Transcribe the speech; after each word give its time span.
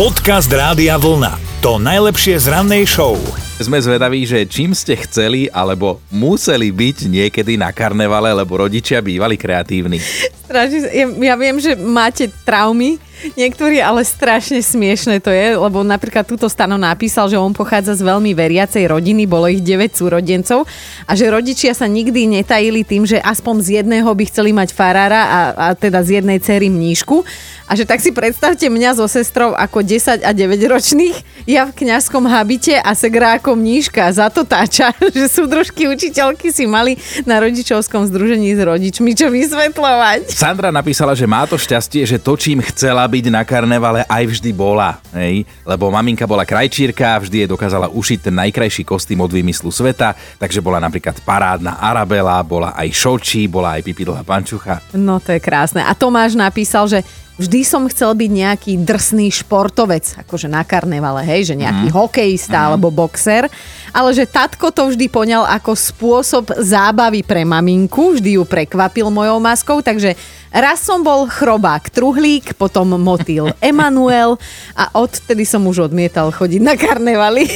Podcast 0.00 0.48
Rádia 0.48 0.96
Vlna. 0.96 1.60
To 1.60 1.76
najlepšie 1.76 2.40
z 2.40 2.48
rannej 2.48 2.88
show. 2.88 3.20
Sme 3.60 3.76
zvedaví, 3.76 4.24
že 4.24 4.48
čím 4.48 4.72
ste 4.72 4.96
chceli 4.96 5.52
alebo 5.52 6.00
museli 6.08 6.72
byť 6.72 7.04
niekedy 7.04 7.60
na 7.60 7.68
karnevale, 7.68 8.32
lebo 8.32 8.64
rodičia 8.64 9.04
bývali 9.04 9.36
kreatívni. 9.36 10.00
Strašne, 10.00 10.88
ja, 10.88 11.04
ja 11.04 11.34
viem, 11.36 11.60
že 11.60 11.76
máte 11.76 12.32
traumy, 12.48 12.96
niektorí, 13.34 13.82
ale 13.82 14.06
strašne 14.06 14.62
smiešne 14.64 15.20
to 15.20 15.30
je, 15.30 15.56
lebo 15.56 15.82
napríklad 15.84 16.26
túto 16.26 16.48
Stano 16.48 16.80
napísal, 16.80 17.28
že 17.28 17.40
on 17.40 17.56
pochádza 17.56 17.96
z 17.96 18.06
veľmi 18.06 18.32
veriacej 18.32 18.88
rodiny, 18.88 19.28
bolo 19.28 19.50
ich 19.50 19.60
9 19.62 19.92
súrodencov 19.92 20.64
a 21.04 21.12
že 21.12 21.28
rodičia 21.28 21.76
sa 21.76 21.84
nikdy 21.90 22.40
netajili 22.40 22.82
tým, 22.86 23.04
že 23.04 23.20
aspoň 23.20 23.54
z 23.60 23.68
jedného 23.82 24.08
by 24.08 24.24
chceli 24.28 24.50
mať 24.54 24.72
farára 24.72 25.20
a, 25.26 25.40
a 25.54 25.66
teda 25.76 26.00
z 26.00 26.22
jednej 26.22 26.38
cery 26.40 26.72
mníšku. 26.72 27.22
A 27.70 27.78
že 27.78 27.86
tak 27.86 28.02
si 28.02 28.10
predstavte 28.10 28.66
mňa 28.66 28.98
so 28.98 29.06
sestrou 29.06 29.54
ako 29.54 29.86
10 29.86 30.26
a 30.26 30.30
9 30.34 30.58
ročných, 30.66 31.46
ja 31.46 31.70
v 31.70 31.86
kňazskom 31.86 32.26
habite 32.26 32.74
a 32.74 32.98
segra 32.98 33.38
ako 33.38 33.54
mníška. 33.54 34.10
Za 34.10 34.26
to 34.26 34.42
táča, 34.42 34.90
že 35.14 35.30
súdružky 35.30 35.86
učiteľky 35.86 36.50
si 36.50 36.66
mali 36.66 36.98
na 37.22 37.38
rodičovskom 37.38 38.10
združení 38.10 38.58
s 38.58 38.60
rodičmi 38.66 39.14
čo 39.14 39.30
vysvetľovať. 39.30 40.34
Sandra 40.34 40.74
napísala, 40.74 41.14
že 41.14 41.30
má 41.30 41.46
to 41.46 41.54
šťastie, 41.54 42.02
že 42.06 42.18
to, 42.18 42.34
čím 42.34 42.58
chcela 42.74 43.06
byť 43.10 43.26
na 43.34 43.42
karnevale, 43.42 44.06
aj 44.06 44.24
vždy 44.30 44.54
bola. 44.54 45.02
Hej? 45.10 45.42
Lebo 45.66 45.90
maminka 45.90 46.30
bola 46.30 46.46
krajčírka, 46.46 47.18
vždy 47.18 47.42
jej 47.44 47.48
dokázala 47.50 47.90
ušiť 47.90 48.30
ten 48.30 48.34
najkrajší 48.38 48.86
kostým 48.86 49.18
od 49.18 49.34
vymyslu 49.34 49.74
sveta, 49.74 50.14
takže 50.38 50.62
bola 50.62 50.78
napríklad 50.78 51.18
parádna 51.26 51.82
Arabela, 51.82 52.38
bola 52.46 52.70
aj 52.78 52.88
Šoči, 52.94 53.50
bola 53.50 53.74
aj 53.74 53.82
Pipidlá 53.82 54.22
Pančucha. 54.22 54.78
No 54.94 55.18
to 55.18 55.34
je 55.34 55.42
krásne. 55.42 55.82
A 55.82 55.90
Tomáš 55.98 56.38
napísal, 56.38 56.86
že 56.86 57.02
vždy 57.40 57.64
som 57.64 57.88
chcel 57.88 58.12
byť 58.12 58.30
nejaký 58.30 58.72
drsný 58.84 59.32
športovec, 59.32 60.20
akože 60.20 60.52
na 60.52 60.60
karnevale, 60.60 61.24
hej, 61.24 61.48
že 61.48 61.54
nejaký 61.56 61.88
mm. 61.88 61.94
hokejista 61.96 62.60
mm. 62.60 62.66
alebo 62.68 62.92
boxer, 62.92 63.48
ale 63.96 64.10
že 64.12 64.28
tatko 64.28 64.68
to 64.68 64.92
vždy 64.92 65.08
poňal 65.08 65.48
ako 65.48 65.72
spôsob 65.72 66.52
zábavy 66.60 67.24
pre 67.24 67.48
maminku, 67.48 68.20
vždy 68.20 68.36
ju 68.36 68.44
prekvapil 68.44 69.08
mojou 69.08 69.40
maskou, 69.40 69.80
takže 69.80 70.12
raz 70.52 70.84
som 70.84 71.00
bol 71.00 71.24
chrobák 71.24 71.88
truhlík, 71.88 72.52
potom 72.60 73.00
motýl 73.00 73.56
Emanuel 73.64 74.36
a 74.76 74.92
odtedy 75.00 75.48
som 75.48 75.64
už 75.64 75.88
odmietal 75.88 76.28
chodiť 76.28 76.60
na 76.60 76.76
karnevaly. 76.76 77.48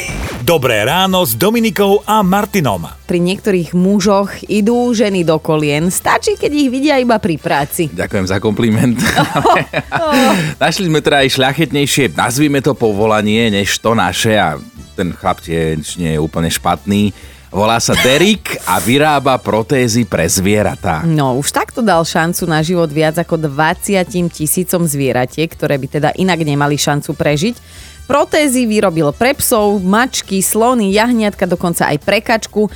Dobré 0.44 0.84
ráno 0.84 1.24
s 1.24 1.32
Dominikou 1.32 2.04
a 2.04 2.20
Martinom. 2.20 2.84
Pri 3.08 3.16
niektorých 3.16 3.72
mužoch 3.72 4.44
idú 4.44 4.92
ženy 4.92 5.24
do 5.24 5.40
kolien. 5.40 5.88
Stačí, 5.88 6.36
keď 6.36 6.52
ich 6.52 6.68
vidia 6.68 7.00
iba 7.00 7.16
pri 7.16 7.40
práci. 7.40 7.88
Ďakujem 7.88 8.28
za 8.28 8.36
kompliment. 8.44 9.00
Našli 10.60 10.92
sme 10.92 11.00
teda 11.00 11.24
aj 11.24 11.40
šľachetnejšie, 11.40 12.12
nazvime 12.12 12.60
to 12.60 12.76
povolanie, 12.76 13.48
než 13.48 13.80
to 13.80 13.96
naše 13.96 14.36
a 14.36 14.60
ten 14.92 15.16
chlap 15.16 15.40
tiež 15.40 15.96
nie 15.96 16.12
je 16.12 16.20
úplne 16.20 16.52
špatný. 16.52 17.16
Volá 17.48 17.80
sa 17.80 17.96
Derek 17.96 18.60
a 18.68 18.82
vyrába 18.84 19.40
protézy 19.40 20.04
pre 20.04 20.28
zvieratá. 20.28 21.06
No, 21.08 21.40
už 21.40 21.54
takto 21.56 21.80
dal 21.80 22.04
šancu 22.04 22.44
na 22.44 22.60
život 22.60 22.90
viac 22.92 23.16
ako 23.16 23.48
20 23.48 24.12
tisícom 24.28 24.84
zvieratiek, 24.84 25.48
ktoré 25.48 25.80
by 25.80 25.86
teda 25.88 26.10
inak 26.20 26.42
nemali 26.44 26.76
šancu 26.76 27.16
prežiť. 27.16 27.56
Protézy 28.04 28.68
vyrobil 28.68 29.08
pre 29.16 29.32
psov, 29.32 29.80
mačky, 29.80 30.44
slony, 30.44 30.92
jahniatka, 30.92 31.48
dokonca 31.48 31.88
aj 31.88 31.98
pre 32.04 32.20
kačku. 32.20 32.68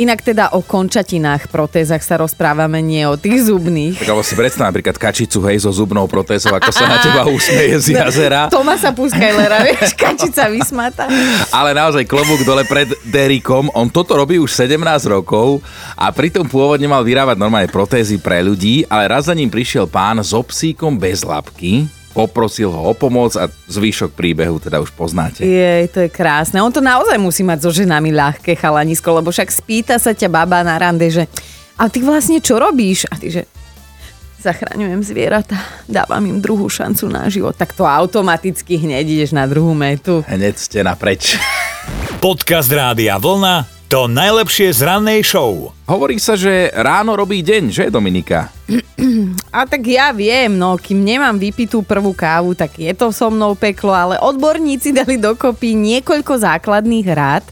Inak 0.00 0.24
teda 0.24 0.56
o 0.56 0.64
končatinách 0.64 1.52
protézach 1.52 2.02
sa 2.02 2.18
rozprávame, 2.18 2.82
nie 2.82 3.06
o 3.06 3.14
tých 3.14 3.46
zubných. 3.46 4.00
Tak 4.00 4.08
alebo 4.10 4.24
si 4.26 4.34
predstav 4.34 4.72
napríklad 4.72 4.98
kačicu, 4.98 5.38
hej, 5.46 5.62
so 5.62 5.70
zubnou 5.70 6.08
protézou, 6.10 6.50
ako 6.50 6.72
sa 6.74 6.90
na 6.90 6.98
teba 6.98 7.28
usmeje 7.28 7.76
z 7.78 7.86
jazera. 8.00 8.48
Tomasa 8.56 8.90
Puskajlera, 8.90 9.62
vieš, 9.68 9.94
kačica 9.94 10.50
vysmata. 10.50 11.06
Ale 11.54 11.76
naozaj 11.76 12.08
klobúk 12.08 12.42
dole 12.42 12.66
pred 12.66 12.90
Derikom, 13.06 13.70
on 13.76 13.86
toto 13.86 14.18
robí 14.18 14.40
už 14.40 14.50
17 14.50 14.80
rokov 15.06 15.62
a 15.94 16.10
pritom 16.10 16.48
pôvodne 16.48 16.90
mal 16.90 17.06
vyrábať 17.06 17.38
normálne 17.38 17.70
protézy 17.70 18.18
pre 18.18 18.42
ľudí, 18.42 18.88
ale 18.90 19.12
raz 19.12 19.30
za 19.30 19.36
ním 19.36 19.52
prišiel 19.52 19.86
pán 19.86 20.18
s 20.24 20.32
obsíkom 20.32 20.96
bez 20.98 21.22
labky, 21.22 21.86
poprosil 22.12 22.68
ho 22.68 22.80
o 22.88 22.94
pomoc 22.94 23.34
a 23.40 23.48
zvyšok 23.48 24.12
príbehu 24.12 24.60
teda 24.60 24.78
už 24.78 24.92
poznáte. 24.92 25.42
Jej, 25.42 25.88
to 25.90 26.04
je 26.04 26.10
krásne. 26.12 26.60
On 26.60 26.70
to 26.70 26.84
naozaj 26.84 27.16
musí 27.16 27.40
mať 27.42 27.64
so 27.64 27.70
ženami 27.72 28.12
ľahké 28.12 28.54
chalanisko, 28.54 29.18
lebo 29.18 29.32
však 29.32 29.48
spýta 29.48 29.96
sa 29.96 30.12
ťa 30.12 30.28
baba 30.28 30.60
na 30.60 30.76
rande, 30.76 31.08
že 31.08 31.24
a 31.80 31.88
ty 31.88 32.04
vlastne 32.04 32.38
čo 32.38 32.60
robíš? 32.60 33.08
A 33.08 33.16
ty 33.16 33.32
že 33.32 33.42
zachraňujem 34.42 35.00
zvieratá, 35.06 35.54
dávam 35.86 36.20
im 36.26 36.42
druhú 36.42 36.66
šancu 36.66 37.06
na 37.06 37.30
život. 37.30 37.54
Tak 37.54 37.78
to 37.78 37.86
automaticky 37.86 38.74
hneď 38.74 39.06
ideš 39.06 39.30
na 39.30 39.46
druhú 39.46 39.70
metu. 39.70 40.26
Hneď 40.26 40.58
ste 40.58 40.82
napreč. 40.82 41.38
Podcast 42.18 42.70
Rádia 42.70 43.18
Vlna 43.22 43.81
to 43.92 44.08
najlepšie 44.08 44.72
z 44.72 44.88
rannej 44.88 45.20
show. 45.20 45.68
Hovorí 45.84 46.16
sa, 46.16 46.32
že 46.32 46.72
ráno 46.72 47.12
robí 47.12 47.44
deň, 47.44 47.68
že 47.68 47.84
Dominika? 47.92 48.48
A 49.52 49.68
tak 49.68 49.84
ja 49.84 50.08
viem, 50.16 50.48
no 50.56 50.80
kým 50.80 51.04
nemám 51.04 51.36
vypitú 51.36 51.84
prvú 51.84 52.16
kávu, 52.16 52.56
tak 52.56 52.80
je 52.80 52.88
to 52.96 53.12
so 53.12 53.28
mnou 53.28 53.52
peklo, 53.52 53.92
ale 53.92 54.16
odborníci 54.16 54.96
dali 54.96 55.20
dokopy 55.20 55.76
niekoľko 55.76 56.40
základných 56.40 57.06
rád, 57.12 57.44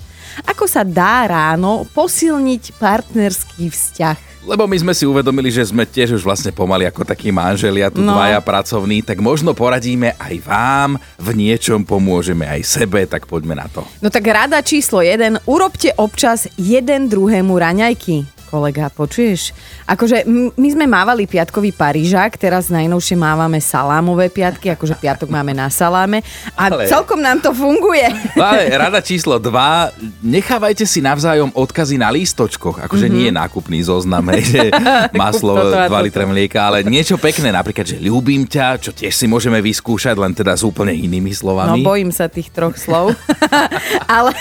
ako 0.46 0.64
sa 0.66 0.82
dá 0.86 1.26
ráno 1.28 1.86
posilniť 1.94 2.76
partnerský 2.78 3.70
vzťah. 3.70 4.18
Lebo 4.40 4.64
my 4.64 4.76
sme 4.80 4.96
si 4.96 5.04
uvedomili, 5.04 5.52
že 5.52 5.68
sme 5.68 5.84
tiež 5.84 6.16
už 6.16 6.24
vlastne 6.24 6.48
pomaly 6.48 6.88
ako 6.88 7.04
takí 7.04 7.28
manželia, 7.28 7.92
tu 7.92 8.00
no. 8.00 8.16
dvaja 8.16 8.40
pracovní, 8.40 9.04
tak 9.04 9.20
možno 9.20 9.52
poradíme 9.52 10.16
aj 10.16 10.34
vám, 10.40 10.90
v 11.20 11.28
niečom 11.36 11.84
pomôžeme 11.84 12.48
aj 12.48 12.64
sebe, 12.64 13.04
tak 13.04 13.28
poďme 13.28 13.60
na 13.60 13.68
to. 13.68 13.84
No 14.00 14.08
tak 14.08 14.24
rada 14.24 14.64
číslo 14.64 15.04
1, 15.04 15.44
urobte 15.44 15.92
občas 16.00 16.48
jeden 16.56 17.12
druhému 17.12 17.52
raňajky 17.52 18.39
kolega, 18.50 18.90
počuješ? 18.90 19.54
Akože 19.86 20.26
my 20.58 20.68
sme 20.74 20.90
mávali 20.90 21.30
piatkový 21.30 21.70
Parížak, 21.70 22.34
teraz 22.34 22.66
najnovšie 22.66 23.14
mávame 23.14 23.62
salámové 23.62 24.26
piatky, 24.26 24.74
akože 24.74 24.98
piatok 24.98 25.30
máme 25.30 25.54
na 25.54 25.70
saláme 25.70 26.26
a 26.58 26.66
ale... 26.66 26.90
celkom 26.90 27.22
nám 27.22 27.38
to 27.38 27.54
funguje. 27.54 28.10
No 28.34 28.42
ale 28.42 28.66
rada 28.74 28.98
číslo 28.98 29.38
2, 29.38 30.26
nechávajte 30.26 30.82
si 30.82 30.98
navzájom 30.98 31.54
odkazy 31.54 31.94
na 31.94 32.10
lístočkoch, 32.10 32.82
akože 32.90 33.06
mm-hmm. 33.06 33.22
nie 33.22 33.30
nákupný 33.30 33.78
zoznam, 33.86 34.26
že 34.42 34.74
maslo, 35.20 35.54
2 35.54 35.86
litre 36.10 36.26
mlieka, 36.26 36.58
ale 36.58 36.82
niečo 36.82 37.14
pekné, 37.14 37.54
napríklad, 37.54 37.86
že 37.86 38.02
ľúbim 38.02 38.42
ťa, 38.50 38.82
čo 38.82 38.90
tiež 38.90 39.14
si 39.14 39.30
môžeme 39.30 39.62
vyskúšať, 39.62 40.18
len 40.18 40.34
teda 40.34 40.58
s 40.58 40.66
úplne 40.66 40.90
inými 40.90 41.30
slovami. 41.30 41.84
No 41.84 41.86
bojím 41.86 42.10
sa 42.10 42.26
tých 42.26 42.50
troch 42.50 42.74
slov, 42.74 43.14
ale... 44.18 44.34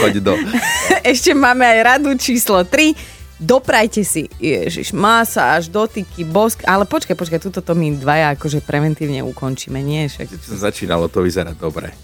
Choď 0.00 0.24
do. 0.24 0.34
Ešte 1.04 1.36
máme 1.36 1.68
aj 1.68 1.78
radu 1.84 2.16
číslo 2.16 2.64
3 2.64 3.19
doprajte 3.40 4.04
si, 4.04 4.28
ježiš, 4.36 4.92
masáž, 4.92 5.72
dotyky, 5.72 6.28
bosk, 6.28 6.60
ale 6.68 6.84
počkaj, 6.84 7.16
počkaj, 7.16 7.40
tuto 7.40 7.64
to 7.64 7.72
my 7.72 7.96
dvaja 7.96 8.36
akože 8.36 8.60
preventívne 8.60 9.24
ukončíme, 9.24 9.80
nie? 9.80 10.06
Však... 10.06 10.28
Začínalo 10.44 11.08
to 11.08 11.24
vyzerať 11.24 11.56
dobre. 11.56 11.96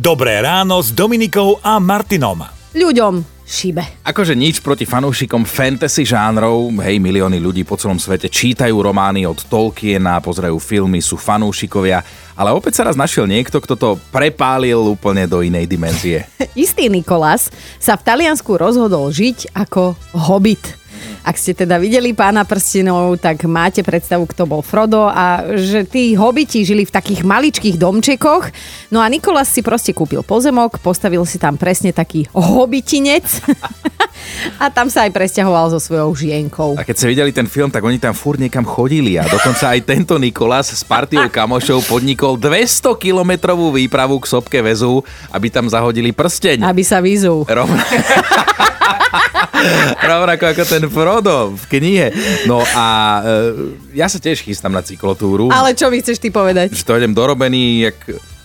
Dobré 0.00 0.40
ráno 0.44 0.80
s 0.84 0.92
Dominikou 0.92 1.60
a 1.64 1.80
Martinom. 1.80 2.44
Ľuďom 2.76 3.39
šibe. 3.50 3.82
Akože 4.06 4.38
nič 4.38 4.62
proti 4.62 4.86
fanúšikom 4.86 5.42
fantasy 5.42 6.06
žánrov, 6.06 6.70
hej, 6.86 7.02
milióny 7.02 7.42
ľudí 7.42 7.66
po 7.66 7.74
celom 7.74 7.98
svete 7.98 8.30
čítajú 8.30 8.78
romány 8.78 9.26
od 9.26 9.42
Tolkiena, 9.50 10.22
pozerajú 10.22 10.62
filmy, 10.62 11.02
sú 11.02 11.18
fanúšikovia, 11.18 12.06
ale 12.38 12.54
opäť 12.54 12.80
sa 12.80 12.86
raz 12.86 12.94
našiel 12.94 13.26
niekto, 13.26 13.58
kto 13.58 13.74
to 13.74 13.88
prepálil 14.14 14.94
úplne 14.94 15.26
do 15.26 15.42
inej 15.42 15.66
dimenzie. 15.66 16.30
Istý 16.54 16.86
Nikolás 16.86 17.50
sa 17.82 17.98
v 17.98 18.06
Taliansku 18.06 18.54
rozhodol 18.54 19.10
žiť 19.10 19.50
ako 19.52 19.98
hobit. 20.14 20.79
Ak 21.20 21.36
ste 21.36 21.52
teda 21.52 21.76
videli 21.76 22.16
pána 22.16 22.48
prstenov, 22.48 23.20
tak 23.20 23.44
máte 23.44 23.84
predstavu, 23.84 24.24
kto 24.24 24.48
bol 24.48 24.64
Frodo 24.64 25.04
a 25.04 25.54
že 25.56 25.84
tí 25.84 26.16
hobiti 26.16 26.64
žili 26.64 26.88
v 26.88 26.94
takých 26.94 27.20
maličkých 27.26 27.76
domčekoch. 27.76 28.48
No 28.88 29.04
a 29.04 29.06
Nikolas 29.12 29.52
si 29.52 29.60
proste 29.60 29.92
kúpil 29.92 30.24
pozemok, 30.24 30.80
postavil 30.80 31.22
si 31.28 31.36
tam 31.36 31.60
presne 31.60 31.92
taký 31.92 32.24
hobitinec. 32.32 33.24
a 34.62 34.72
tam 34.72 34.88
sa 34.88 35.04
aj 35.04 35.12
presťahoval 35.12 35.72
so 35.72 35.78
svojou 35.80 36.12
žienkou. 36.16 36.76
A 36.80 36.84
keď 36.84 36.94
ste 36.96 37.10
videli 37.12 37.30
ten 37.36 37.44
film, 37.44 37.68
tak 37.68 37.84
oni 37.84 38.00
tam 38.00 38.16
fúr 38.16 38.40
niekam 38.40 38.64
chodili 38.64 39.20
a 39.20 39.24
dokonca 39.28 39.76
aj 39.76 39.80
tento 39.84 40.16
Nikolas 40.16 40.72
s 40.72 40.82
partiou 40.84 41.28
kamošov 41.28 41.84
podnikol 41.84 42.40
200 42.40 42.96
kilometrovú 42.96 43.76
výpravu 43.76 44.16
k 44.20 44.26
sopke 44.28 44.58
väzu, 44.64 45.04
aby 45.32 45.52
tam 45.52 45.68
zahodili 45.68 46.16
prsteň. 46.16 46.64
Aby 46.64 46.82
sa 46.84 47.04
vyzú. 47.04 47.44
Rovno. 47.44 47.76
Rovnako 50.10 50.44
ako 50.56 50.64
ten 50.64 50.84
Frodo 50.86 51.54
v 51.54 51.64
knihe. 51.68 52.08
No 52.46 52.62
a 52.62 52.86
e, 53.20 53.98
ja 53.98 54.06
sa 54.06 54.22
tiež 54.22 54.42
chystám 54.42 54.72
na 54.72 54.82
cyklotúru. 54.84 55.50
Ale 55.50 55.74
čo 55.74 55.90
mi 55.90 56.00
chceš 56.00 56.22
ty 56.22 56.32
povedať? 56.32 56.72
Že 56.74 56.84
to 56.86 56.98
idem 56.98 57.12
dorobený 57.12 57.90
jak 57.90 57.98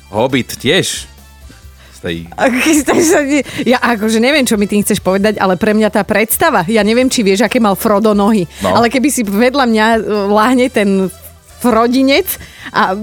Hobbit 0.10 0.58
tiež. 0.60 1.10
Ja 3.66 3.82
akože 3.82 4.22
neviem, 4.22 4.46
čo 4.46 4.62
mi 4.62 4.70
tým 4.70 4.86
chceš 4.86 5.02
povedať, 5.02 5.42
ale 5.42 5.58
pre 5.58 5.74
mňa 5.74 5.90
tá 5.90 6.06
predstava, 6.06 6.62
ja 6.70 6.86
neviem, 6.86 7.10
či 7.10 7.26
vieš, 7.26 7.42
aké 7.42 7.58
mal 7.58 7.74
Frodo 7.74 8.14
nohy, 8.14 8.46
no. 8.62 8.78
ale 8.78 8.94
keby 8.94 9.10
si 9.10 9.26
vedľa 9.26 9.66
mňa 9.66 9.86
e, 9.98 10.00
láhne 10.30 10.70
ten 10.70 11.10
rodinec 11.66 12.30
a 12.70 12.94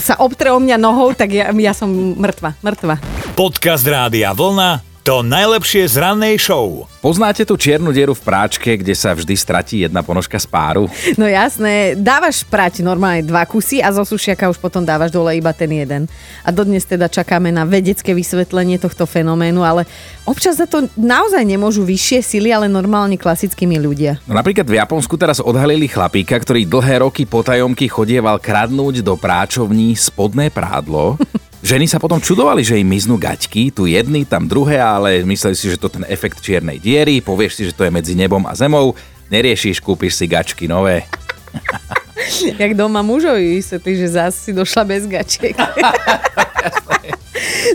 sa 0.00 0.16
obtre 0.24 0.48
o 0.48 0.56
mňa 0.56 0.80
nohou, 0.80 1.12
tak 1.12 1.28
ja, 1.28 1.52
ja 1.52 1.76
som 1.76 1.92
mŕtva, 1.92 2.56
mŕtva. 2.64 2.96
Podcast 3.36 3.84
Rádia 3.84 4.32
Vlna 4.32 4.87
to 5.08 5.24
najlepšie 5.24 5.88
z 5.88 6.04
rannej 6.04 6.36
show. 6.36 6.84
Poznáte 7.00 7.40
tú 7.48 7.56
čiernu 7.56 7.96
dieru 7.96 8.12
v 8.12 8.20
práčke, 8.28 8.76
kde 8.76 8.92
sa 8.92 9.16
vždy 9.16 9.40
stratí 9.40 9.80
jedna 9.80 10.04
ponožka 10.04 10.36
z 10.36 10.44
páru? 10.44 10.84
No 11.16 11.24
jasné, 11.24 11.96
dávaš 11.96 12.44
prať 12.44 12.84
normálne 12.84 13.24
dva 13.24 13.48
kusy 13.48 13.80
a 13.80 13.88
zo 13.88 14.04
sušiaka 14.04 14.52
už 14.52 14.60
potom 14.60 14.84
dávaš 14.84 15.08
dole 15.08 15.32
iba 15.32 15.48
ten 15.56 15.72
jeden. 15.72 16.04
A 16.44 16.52
dodnes 16.52 16.84
teda 16.84 17.08
čakáme 17.08 17.48
na 17.48 17.64
vedecké 17.64 18.12
vysvetlenie 18.12 18.76
tohto 18.76 19.08
fenoménu, 19.08 19.64
ale 19.64 19.88
občas 20.28 20.60
za 20.60 20.68
to 20.68 20.84
naozaj 20.92 21.40
nemôžu 21.40 21.88
vyššie 21.88 22.20
sily, 22.20 22.52
ale 22.52 22.68
normálne 22.68 23.16
klasickými 23.16 23.80
ľudia. 23.80 24.20
No 24.28 24.36
napríklad 24.36 24.68
v 24.68 24.76
Japonsku 24.76 25.16
teraz 25.16 25.40
odhalili 25.40 25.88
chlapíka, 25.88 26.36
ktorý 26.36 26.68
dlhé 26.68 27.00
roky 27.00 27.24
potajomky 27.24 27.88
chodieval 27.88 28.36
kradnúť 28.36 29.00
do 29.00 29.16
práčovní 29.16 29.96
spodné 29.96 30.52
prádlo. 30.52 31.16
Ženy 31.58 31.90
sa 31.90 31.98
potom 31.98 32.22
čudovali, 32.22 32.62
že 32.62 32.78
im 32.78 32.86
miznú 32.86 33.18
gaťky, 33.18 33.74
tu 33.74 33.90
jedny, 33.90 34.22
tam 34.22 34.46
druhé, 34.46 34.78
ale 34.78 35.26
mysleli 35.26 35.58
si, 35.58 35.66
že 35.66 35.80
to 35.80 35.90
ten 35.90 36.06
efekt 36.06 36.38
čiernej 36.38 36.78
diery, 36.78 37.18
povieš 37.18 37.52
si, 37.58 37.62
že 37.66 37.74
to 37.74 37.82
je 37.82 37.90
medzi 37.90 38.14
nebom 38.14 38.46
a 38.46 38.54
zemou, 38.54 38.94
neriešiš, 39.26 39.82
kúpiš 39.82 40.14
si 40.14 40.30
gačky 40.30 40.70
nové. 40.70 41.02
Jak 42.62 42.78
doma 42.78 43.02
mužovi 43.02 43.58
vysvetlí, 43.58 43.92
že 43.98 44.08
zás 44.08 44.34
si 44.38 44.54
došla 44.54 44.82
bez 44.86 45.06
gačiek. 45.10 45.58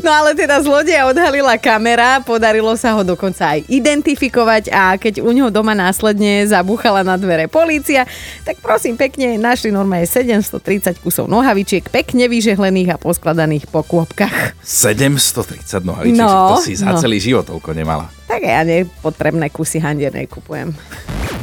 No 0.01 0.09
ale 0.11 0.33
teda 0.33 0.59
zlodeja 0.59 1.07
odhalila 1.07 1.55
kamera, 1.59 2.19
podarilo 2.23 2.73
sa 2.75 2.95
ho 2.97 3.01
dokonca 3.05 3.55
aj 3.57 3.65
identifikovať 3.69 4.69
a 4.73 4.95
keď 4.97 5.23
u 5.23 5.31
neho 5.31 5.49
doma 5.53 5.77
následne 5.77 6.43
zabúchala 6.47 7.05
na 7.05 7.15
dvere 7.15 7.47
polícia, 7.47 8.07
tak 8.43 8.59
prosím 8.59 8.99
pekne, 8.99 9.39
našli 9.39 9.69
normálne 9.71 10.07
730 10.09 10.99
kusov 10.99 11.29
nohavičiek, 11.29 11.87
pekne 11.87 12.27
vyžehlených 12.27 12.95
a 12.95 13.01
poskladaných 13.01 13.69
po 13.69 13.85
kôpkach. 13.85 14.57
730 14.63 15.83
nohavičiek, 15.83 16.19
no, 16.19 16.57
to 16.57 16.63
si 16.63 16.75
za 16.77 16.91
no. 16.91 16.99
celý 16.99 17.21
život 17.21 17.47
toľko 17.47 17.71
nemala. 17.75 18.09
Tak 18.23 18.41
ja 18.41 18.65
nepotrebné 18.65 19.53
kusy 19.53 19.77
handiernej 19.77 20.25
kupujem. 20.25 20.73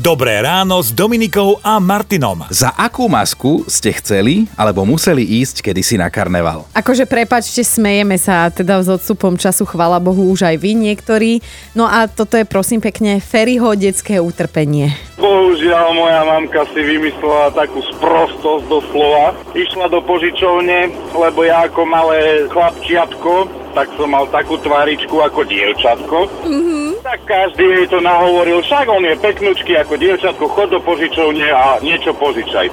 Dobré 0.00 0.40
ráno 0.40 0.80
s 0.80 0.96
Dominikou 0.96 1.60
a 1.60 1.76
Martinom. 1.76 2.48
Za 2.48 2.72
akú 2.72 3.04
masku 3.04 3.68
ste 3.68 3.92
chceli 4.00 4.48
alebo 4.56 4.88
museli 4.88 5.20
ísť 5.20 5.60
kedysi 5.60 6.00
na 6.00 6.08
karneval? 6.08 6.64
Akože 6.72 7.04
prepačte, 7.04 7.60
smejeme 8.10 8.18
sa, 8.18 8.50
teda 8.50 8.82
s 8.82 8.90
odstupom 8.90 9.38
času, 9.38 9.62
chvala 9.62 10.02
Bohu, 10.02 10.34
už 10.34 10.42
aj 10.42 10.56
vy 10.58 10.74
niektorí. 10.74 11.38
No 11.78 11.86
a 11.86 12.10
toto 12.10 12.34
je 12.34 12.42
prosím 12.42 12.82
pekne 12.82 13.22
Ferryho 13.22 13.78
detské 13.78 14.18
utrpenie. 14.18 14.90
Bohužiaľ, 15.14 15.94
moja 15.94 16.26
mamka 16.26 16.66
si 16.74 16.82
vymyslela 16.82 17.54
takú 17.54 17.78
sprostosť 17.94 18.66
doslova. 18.66 19.38
Išla 19.54 19.86
do 19.94 20.02
požičovne, 20.02 20.90
lebo 21.14 21.46
ja 21.46 21.70
ako 21.70 21.86
malé 21.86 22.50
chlapčiatko 22.50 23.62
tak 23.70 23.86
som 23.94 24.10
mal 24.10 24.26
takú 24.34 24.58
tváričku 24.58 25.14
ako 25.22 25.46
dievčatko. 25.46 26.26
Mm-hmm. 26.42 27.06
Tak 27.06 27.22
každý 27.22 27.70
jej 27.70 27.86
to 27.86 28.02
nahovoril, 28.02 28.58
však 28.66 28.82
on 28.90 29.06
je 29.06 29.14
peknúčky 29.14 29.78
ako 29.78 29.94
dievčatko, 29.94 30.50
chod 30.50 30.74
do 30.74 30.82
požičovne 30.82 31.46
a 31.54 31.78
niečo 31.78 32.10
požičaj. 32.18 32.66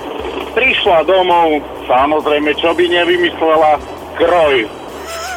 Prišla 0.57 1.05
domov, 1.05 1.61
samozrejme, 1.85 2.49
čo 2.57 2.73
by 2.73 2.89
nevymyslela, 2.89 3.77
kroj 4.17 4.65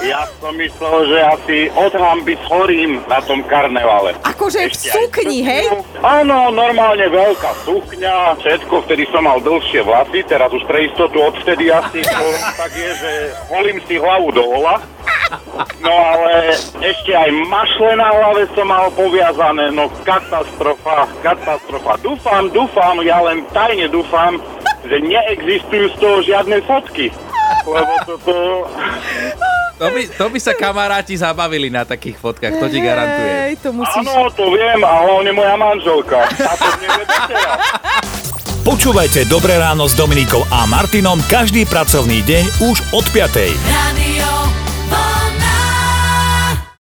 ja 0.04 0.24
som 0.40 0.56
myslel, 0.56 0.96
že 1.12 1.18
asi 1.20 1.56
od 1.76 1.92
hamby 1.92 2.34
schorím 2.48 3.04
na 3.04 3.20
tom 3.20 3.44
karnevale. 3.44 4.16
Akože 4.24 4.68
v 4.68 4.74
sukni, 4.74 5.44
hej? 5.44 5.68
Áno, 6.00 6.48
normálne 6.48 7.04
veľká 7.08 7.52
sukňa, 7.68 8.40
všetko, 8.40 8.88
vtedy 8.88 9.04
som 9.12 9.28
mal 9.28 9.38
dlhšie 9.44 9.84
vlasy, 9.84 10.24
teraz 10.24 10.48
už 10.52 10.64
pre 10.64 10.88
istotu 10.88 11.20
odvtedy 11.20 11.68
asi 11.68 12.00
to 12.00 12.26
tak 12.56 12.72
je, 12.72 12.90
že 12.96 13.12
holím 13.52 13.78
si 13.84 14.00
hlavu 14.00 14.32
do 14.32 14.42
hola. 14.44 14.80
No 15.84 15.92
ale 15.92 16.56
ešte 16.80 17.12
aj 17.12 17.30
mašle 17.46 17.96
na 17.96 18.08
hlave 18.10 18.48
som 18.56 18.66
mal 18.66 18.88
poviazané, 18.92 19.70
no 19.70 19.92
katastrofa, 20.02 21.06
katastrofa. 21.20 22.00
Dúfam, 22.00 22.48
dúfam, 22.50 22.96
ja 23.04 23.20
len 23.22 23.44
tajne 23.52 23.86
dúfam, 23.92 24.40
že 24.84 24.96
neexistujú 25.00 25.86
z 25.92 25.96
toho 26.00 26.16
žiadne 26.24 26.56
fotky. 26.64 27.12
Lebo 27.68 27.92
toto... 28.08 28.34
To 29.80 29.88
by, 29.88 30.02
to 30.12 30.26
by 30.28 30.36
sa 30.36 30.52
kamaráti 30.52 31.16
zabavili 31.16 31.72
na 31.72 31.88
takých 31.88 32.20
fotkách, 32.20 32.60
to 32.60 32.68
ti 32.68 32.84
garantuje. 32.84 33.32
Hej, 33.32 33.54
to 33.64 33.72
musíš... 33.72 34.04
Áno, 34.04 34.28
to 34.28 34.52
viem 34.52 34.76
a 34.84 34.92
hlavne 35.08 35.32
moja 35.32 35.56
manželka. 35.56 36.28
A 36.28 36.52
to 36.52 36.68
Počúvajte 38.60 39.24
Dobré 39.24 39.56
ráno 39.56 39.88
s 39.88 39.96
Dominikou 39.96 40.44
a 40.52 40.68
Martinom 40.68 41.16
každý 41.32 41.64
pracovný 41.64 42.20
deň 42.28 42.44
už 42.60 42.76
od 42.92 43.08
5. 43.08 43.56
Radio. 43.56 44.09